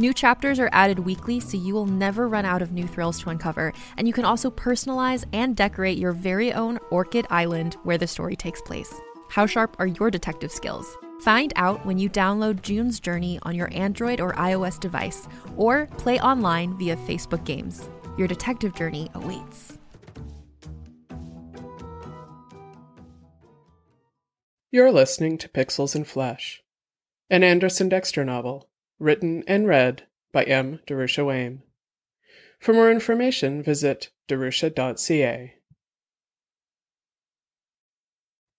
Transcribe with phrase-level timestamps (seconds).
[0.00, 3.28] New chapters are added weekly, so you will never run out of new thrills to
[3.28, 8.06] uncover, and you can also personalize and decorate your very own Orchid Island where the
[8.06, 8.90] story takes place.
[9.28, 10.96] How sharp are your detective skills?
[11.20, 16.18] Find out when you download June's Journey on your Android or iOS device, or play
[16.18, 17.90] online via Facebook Games.
[18.16, 19.76] Your detective journey awaits.
[24.70, 26.62] You're listening to Pixels and Flesh,
[27.28, 28.69] an Anderson Dexter novel,
[29.00, 30.78] written and read by M.
[30.86, 31.62] Darusha Wehm.
[32.60, 35.54] For more information, visit darusha.ca.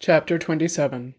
[0.00, 1.14] Chapter 27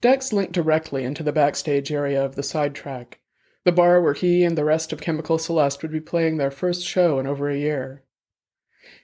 [0.00, 3.20] Dex linked directly into the backstage area of the sidetrack,
[3.64, 6.84] the bar where he and the rest of Chemical Celeste would be playing their first
[6.84, 8.02] show in over a year.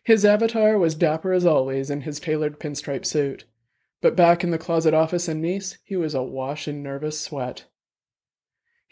[0.02, 3.44] His avatar was dapper as always in his tailored pinstripe suit
[4.04, 7.64] but back in the closet office in Nice, he was awash in nervous sweat.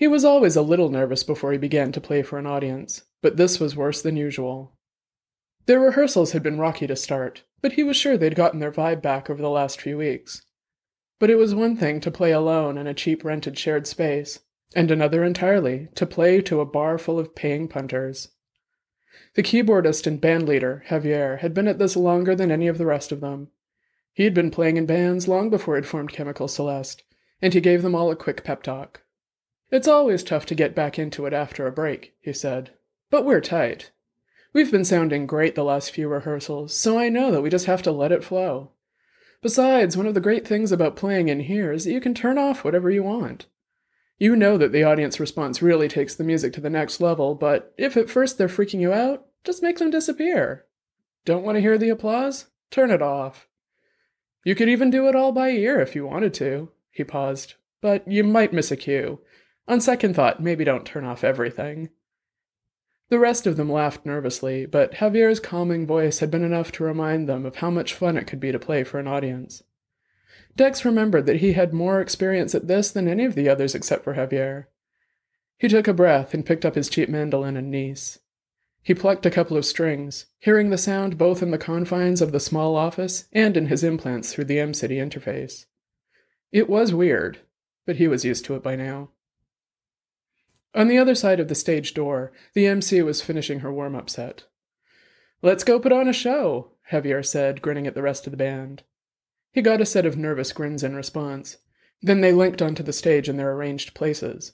[0.03, 3.36] He was always a little nervous before he began to play for an audience, but
[3.36, 4.72] this was worse than usual.
[5.67, 9.00] Their rehearsals had been rocky to start, but he was sure they'd gotten their vibe
[9.00, 10.42] back over the last few weeks.
[11.20, 14.41] But it was one thing to play alone in a cheap rented shared space,
[14.75, 18.30] and another entirely to play to a bar full of paying punters.
[19.36, 23.12] The keyboardist and bandleader, Javier, had been at this longer than any of the rest
[23.12, 23.53] of them,
[24.12, 27.05] he had been playing in bands long before he'd formed Chemical Celeste,
[27.41, 29.03] and he gave them all a quick pep talk.
[29.72, 32.72] It's always tough to get back into it after a break, he said,
[33.08, 33.90] but we're tight.
[34.52, 37.80] We've been sounding great the last few rehearsals, so I know that we just have
[37.84, 38.72] to let it flow.
[39.40, 42.36] Besides, one of the great things about playing in here is that you can turn
[42.36, 43.46] off whatever you want.
[44.18, 47.72] You know that the audience response really takes the music to the next level, but
[47.78, 50.66] if at first they're freaking you out, just make them disappear.
[51.24, 52.48] Don't want to hear the applause?
[52.70, 53.48] Turn it off.
[54.44, 56.70] You could even do it all by ear if you wanted to.
[56.90, 57.55] He paused.
[57.80, 59.20] But you might miss a cue.
[59.68, 61.90] On second thought, maybe don't turn off everything.
[63.11, 67.28] The rest of them laughed nervously, but Javier's calming voice had been enough to remind
[67.28, 69.62] them of how much fun it could be to play for an audience.
[70.56, 74.05] Dex remembered that he had more experience at this than any of the others except
[74.05, 74.64] for Javier.
[75.58, 78.18] He took a breath and picked up his cheap mandolin and niece.
[78.83, 82.40] He plucked a couple of strings, hearing the sound both in the confines of the
[82.40, 85.67] small office and in his implants through the M-City interface.
[86.50, 87.39] It was weird,
[87.86, 89.11] but he was used to it by now.
[90.74, 94.08] On the other side of the stage door, the MC was finishing her warm up
[94.08, 94.44] set.
[95.42, 98.82] Let's go put on a show, Javier said, grinning at the rest of the band.
[99.52, 101.58] He got a set of nervous grins in response.
[102.00, 104.52] Then they linked onto the stage in their arranged places.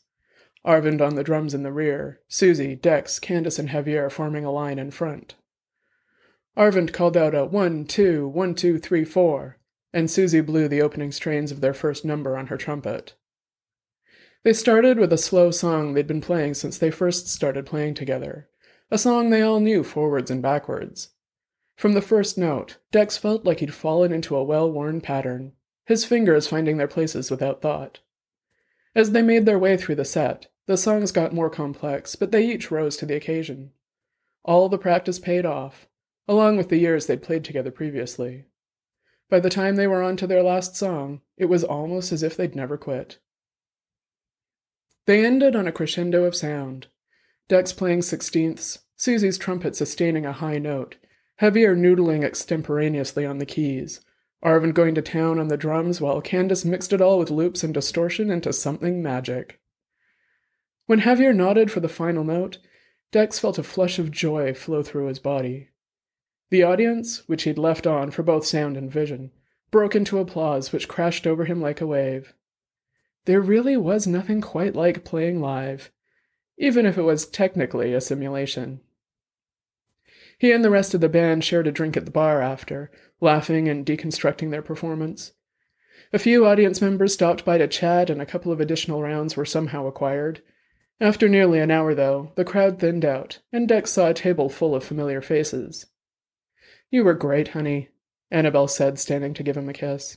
[0.67, 4.79] Arvind on the drums in the rear, Susie, Dex, Candace, and Javier forming a line
[4.79, 5.37] in front.
[6.57, 9.59] Arvind called out a one, two, one, two, three, four,
[9.93, 13.15] and Susie blew the opening strains of their first number on her trumpet.
[14.45, 18.49] They started with a slow song they'd been playing since they first started playing together,
[18.91, 21.11] a song they all knew forwards and backwards.
[21.77, 25.53] From the first note, Dex felt like he'd fallen into a well worn pattern,
[25.87, 28.01] his fingers finding their places without thought.
[28.95, 32.47] As they made their way through the set, the songs got more complex, but they
[32.47, 33.73] each rose to the occasion.
[34.45, 35.89] All the practice paid off,
[36.27, 38.47] along with the years they'd played together previously.
[39.31, 42.37] By the time they were on to their last song, it was almost as if
[42.37, 43.19] they'd never quit.
[45.09, 46.89] They ended on a crescendo of sound.
[47.49, 50.97] Dex playing sixteenths, Susie's trumpet sustaining a high note,
[51.41, 54.03] Javier noodling extemporaneously on the keys,
[54.45, 57.73] Arvind going to town on the drums while Candace mixed it all with loops and
[57.73, 59.59] distortion into something magic.
[60.85, 62.59] When Javier nodded for the final note,
[63.11, 65.71] Dex felt a flush of joy flow through his body.
[66.51, 69.31] The audience, which he'd left on for both sound and vision,
[69.71, 72.35] broke into applause which crashed over him like a wave.
[73.29, 75.91] There really was nothing quite like playing live,
[76.57, 78.81] even if it was technically a simulation.
[80.39, 82.91] He and the rest of the band shared a drink at the bar after,
[83.21, 85.33] laughing and deconstructing their performance.
[86.11, 89.45] A few audience members stopped by to chat, and a couple of additional rounds were
[89.45, 90.41] somehow acquired.
[90.99, 94.75] After nearly an hour, though, the crowd thinned out, and Dex saw a table full
[94.75, 95.85] of familiar faces.
[96.91, 97.91] You were great, honey,
[98.31, 100.17] Annabelle said, standing to give him a kiss.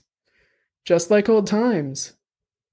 [0.85, 2.13] Just like old times.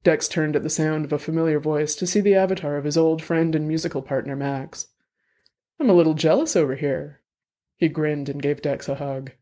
[0.08, 2.96] Dex turned at the sound of a familiar voice to see the avatar of his
[2.96, 4.87] old friend and musical partner, Max.
[5.78, 7.20] I'm a little jealous over here.
[7.76, 9.32] He grinned and gave Dex a hug.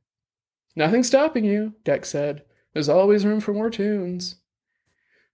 [0.75, 2.43] Nothing stopping you, Dex said.
[2.73, 4.41] There's always room for more tunes.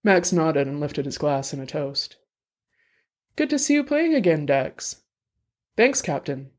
[0.05, 2.17] Max nodded and lifted his glass in a toast.
[3.35, 4.97] Good to see you playing again, Dex.
[5.79, 6.51] Thanks, Captain.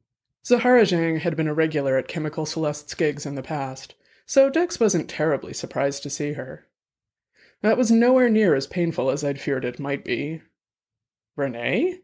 [0.43, 3.93] Zahara Zhang had been a regular at Chemical Celeste's gigs in the past,
[4.25, 6.65] so Dex wasn't terribly surprised to see her.
[7.63, 10.41] That was nowhere near as painful as I'd feared it might be.
[11.37, 12.01] Renee?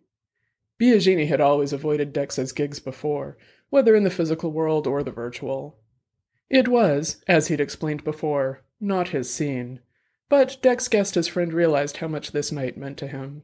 [0.80, 3.38] Biagini had always avoided Dex's gigs before,
[3.70, 5.78] whether in the physical world or the virtual.
[6.50, 9.82] It was, as he'd explained before, not his scene,
[10.30, 13.44] but Dex guessed his friend realized how much this night meant to him.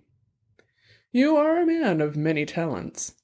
[1.11, 3.15] You are a man of many talents.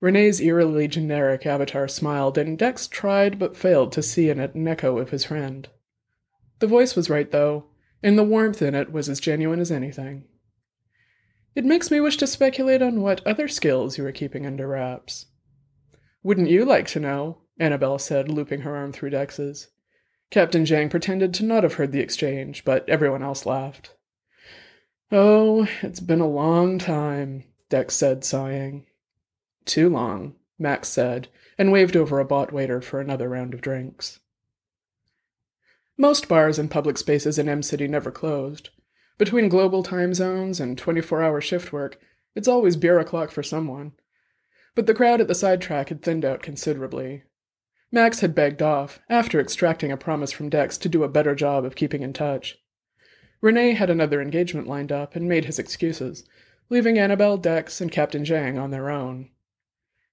[0.00, 4.66] Renee's eerily generic avatar smiled, and Dex tried but failed to see in it an
[4.66, 5.68] echo of his friend.
[6.60, 7.66] The voice was right, though,
[8.02, 10.24] and the warmth in it was as genuine as anything.
[11.54, 15.26] It makes me wish to speculate on what other skills you are keeping under wraps.
[16.22, 17.38] Wouldn't you like to know?
[17.58, 19.68] Annabelle said, looping her arm through Dex's.
[20.30, 23.94] Captain Zhang pretended to not have heard the exchange, but everyone else laughed.
[25.10, 28.86] Oh, it's been a long time, Dex said, sighing.
[29.64, 34.18] Too long, Max said, and waved over a bot waiter for another round of drinks.
[35.98, 38.70] Most bars and public spaces in M City never closed.
[39.18, 41.98] Between global time zones and 24 hour shift work,
[42.34, 43.92] it's always beer o'clock for someone.
[44.74, 47.22] But the crowd at the sidetrack had thinned out considerably,
[47.92, 51.64] Max had begged off, after extracting a promise from Dex to do a better job
[51.64, 52.58] of keeping in touch.
[53.40, 56.24] Renee had another engagement lined up and made his excuses,
[56.68, 59.30] leaving Annabelle, Dex, and Captain Zhang on their own.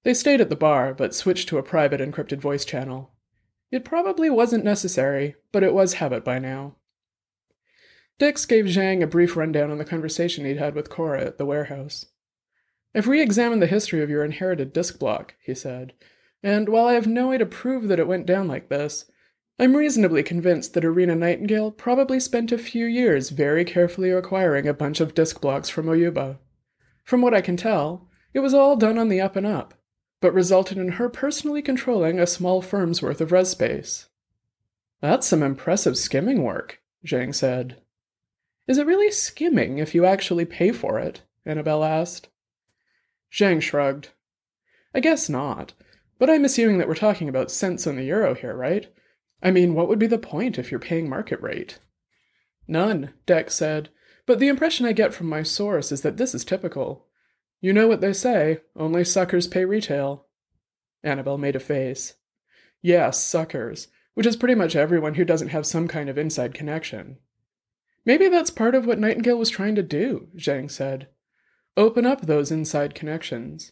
[0.04, 3.13] They stayed at the bar, but switched to a private encrypted voice channel.
[3.74, 6.76] It probably wasn't necessary, but it was habit by now.
[8.20, 11.46] Dex gave Zhang a brief rundown on the conversation he'd had with Cora at the
[11.48, 12.06] warehouse.
[12.94, 15.94] I've re examined the history of your inherited disk block, he said,
[16.44, 19.10] and while I have no way to prove that it went down like this,
[19.58, 24.76] I'm reasonably convinced that Arena Nightingale probably spent a few years very carefully acquiring a
[24.76, 26.38] bunch of disk blocks from Oyuba.
[27.04, 29.74] From what I can tell, it was all done on the up and up,
[30.24, 34.08] but resulted in her personally controlling a small firm's worth of res space.
[35.02, 37.82] That's some impressive skimming work, Zhang said.
[38.66, 41.24] Is it really skimming if you actually pay for it?
[41.46, 42.30] Annabelle asked.
[43.34, 44.12] Zhang shrugged.
[44.96, 45.74] I guess not.
[46.20, 48.88] But I'm assuming that we're talking about cents on the euro here, right?
[49.42, 51.80] I mean, what would be the point if you're paying market rate?
[52.66, 53.90] None, Dex said,
[54.26, 57.08] but the impression I get from my source is that this is typical.
[57.64, 60.26] You know what they say only suckers pay retail.
[61.02, 62.16] Annabelle made a face.
[62.82, 67.20] Yes, suckers, which is pretty much everyone who doesn't have some kind of inside connection.
[68.06, 71.08] Maybe that's part of what Nightingale was trying to do, Zhang said.
[71.78, 73.72] Open up those inside connections.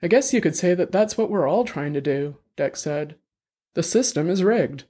[0.00, 3.16] I guess you could say that that's what we're all trying to do, Dex said.
[3.74, 4.84] The system is rigged,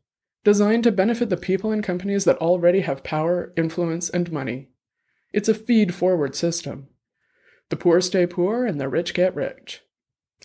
[0.44, 4.68] designed to benefit the people and companies that already have power, influence, and money.
[5.32, 6.88] It's a feed forward system.
[7.70, 9.82] The poor stay poor and the rich get rich.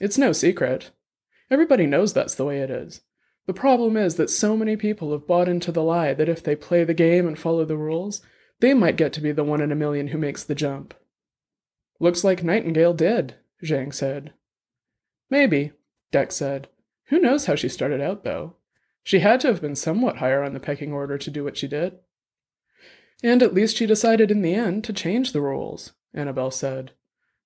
[0.02, 0.92] It's no secret.
[1.50, 3.02] Everybody knows that's the way it is.
[3.46, 6.56] The problem is that so many people have bought into the lie that if they
[6.56, 8.22] play the game and follow the rules,
[8.60, 10.94] they might get to be the one in a million who makes the jump.
[12.00, 14.34] Looks like Nightingale did, Zhang said.
[15.30, 15.72] Maybe,
[16.12, 16.70] Dex said.
[17.08, 18.56] Who knows how she started out, though?
[19.04, 21.68] She had to have been somewhat higher on the pecking order to do what she
[21.68, 22.00] did.
[23.22, 26.92] And at least she decided in the end to change the rules, Annabelle said.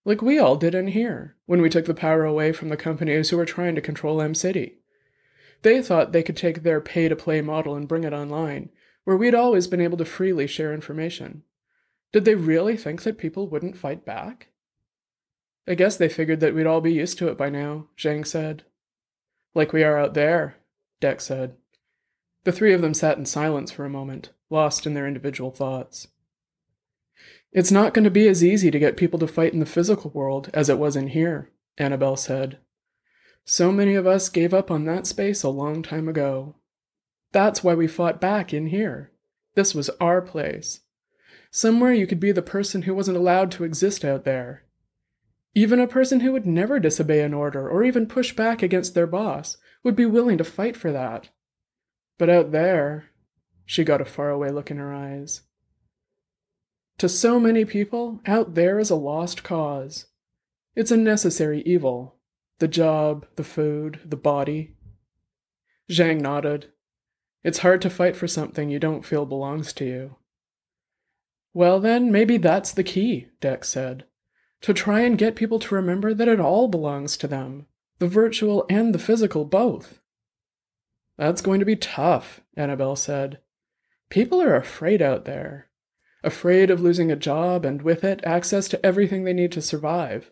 [0.07, 3.29] Like we all did in here, when we took the power away from the companies
[3.29, 4.77] who were trying to control M City.
[5.63, 8.69] They thought they could take their pay to play model and bring it online,
[9.03, 11.43] where we'd always been able to freely share information.
[12.13, 14.47] Did they really think that people wouldn't fight back?
[15.67, 18.63] I guess they figured that we'd all be used to it by now, Zhang said.
[19.53, 20.55] Like we are out there,
[21.01, 21.57] Dex said.
[22.45, 26.07] The three of them sat in silence for a moment, lost in their individual thoughts.
[27.57, 30.11] It's not going to be as easy to get people to fight in the physical
[30.11, 31.49] world as it was in here,
[31.79, 32.59] Annabelle said.
[33.45, 36.57] So many of us gave up on that space a long time ago.
[37.31, 39.11] That's why we fought back in here.
[39.55, 40.81] This was our place.
[41.49, 44.65] Somewhere you could be the person who wasn't allowed to exist out there,
[45.55, 49.07] even a person who would never disobey an order or even push back against their
[49.07, 51.29] boss would be willing to fight for that.
[52.19, 53.05] But out there,
[53.65, 55.41] she got a faraway look in her eyes.
[56.99, 60.07] To so many people, out there is a lost cause.
[60.75, 62.15] It's a necessary evil
[62.59, 64.75] the job, the food, the body.
[65.91, 66.71] Zhang nodded.
[67.43, 70.15] It's hard to fight for something you don't feel belongs to you.
[71.53, 74.05] Well, then, maybe that's the key, Dex said.
[74.61, 77.67] To try and get people to remember that it all belongs to them,
[77.99, 79.99] the virtual and the physical both.
[81.15, 83.39] That's going to be tough, Annabelle said.
[84.09, 85.67] People are afraid out there.
[86.23, 90.31] Afraid of losing a job and with it access to everything they need to survive.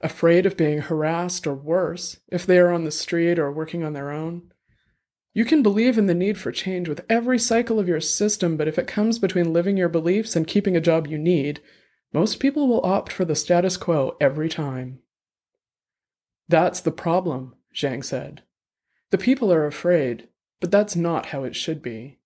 [0.00, 3.92] Afraid of being harassed or worse if they are on the street or working on
[3.92, 4.50] their own.
[5.32, 8.66] You can believe in the need for change with every cycle of your system, but
[8.66, 11.60] if it comes between living your beliefs and keeping a job you need,
[12.12, 15.00] most people will opt for the status quo every time.
[16.48, 18.42] That's the problem, Zhang said.
[19.10, 20.28] The people are afraid,
[20.60, 22.18] but that's not how it should be.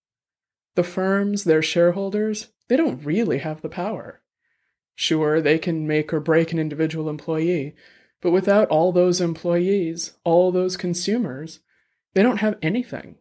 [0.74, 4.20] The firms, their shareholders, they don't really have the power.
[4.94, 7.74] Sure, they can make or break an individual employee,
[8.20, 11.60] but without all those employees, all those consumers,
[12.14, 13.16] they don't have anything.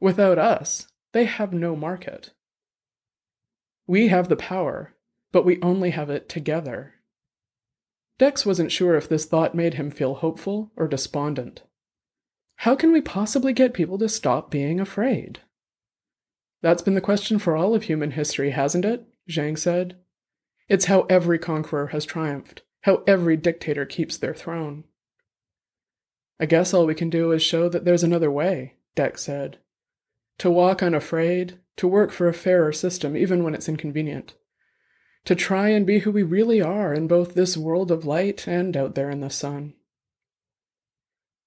[0.00, 2.32] Without us, they have no market.
[3.86, 4.94] We have the power,
[5.30, 6.94] but we only have it together.
[8.18, 11.62] Dex wasn't sure if this thought made him feel hopeful or despondent.
[12.56, 15.40] How can we possibly get people to stop being afraid?
[16.64, 19.04] That's been the question for all of human history, hasn't it?
[19.28, 19.98] Zhang said.
[20.66, 24.84] It's how every conqueror has triumphed, how every dictator keeps their throne.
[26.40, 29.58] I guess all we can do is show that there's another way, Dex said.
[30.38, 34.32] To walk unafraid, to work for a fairer system even when it's inconvenient.
[35.26, 38.74] To try and be who we really are in both this world of light and
[38.74, 39.74] out there in the sun.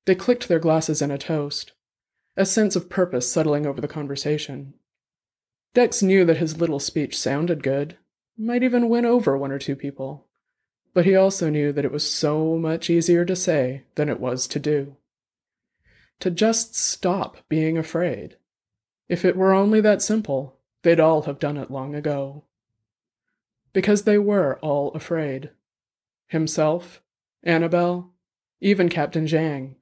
[0.05, 1.71] They clicked their glasses in a toast,
[2.36, 4.75] a sense of purpose settling over the conversation.
[5.77, 7.98] Dex knew that his little speech sounded good,
[8.36, 10.25] might even win over one or two people,
[10.96, 14.48] but he also knew that it was so much easier to say than it was
[14.48, 14.96] to do.
[16.22, 18.38] To just stop being afraid.
[19.07, 22.46] If it were only that simple, they'd all have done it long ago.
[23.72, 25.51] Because they were all afraid.
[26.25, 27.03] Himself,
[27.43, 28.13] Annabelle,
[28.60, 29.75] even Captain Zhang.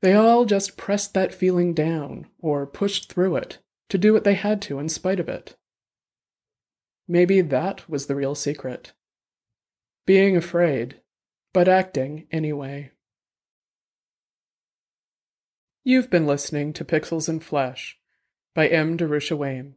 [0.00, 3.58] They all just pressed that feeling down, or pushed through it,
[3.90, 5.56] to do what they had to in spite of it.
[7.06, 8.92] Maybe that was the real secret.
[10.06, 11.00] Being afraid,
[11.52, 12.92] but acting anyway.
[15.82, 17.98] You've been listening to Pixels and Flesh
[18.54, 18.96] by M.
[18.96, 19.74] Darusha Wehm.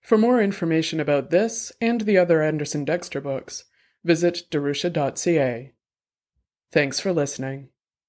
[0.00, 3.64] For more information about this and the other Anderson Dexter books,
[4.02, 5.72] visit darusha.ca.
[6.72, 7.68] Thanks for listening.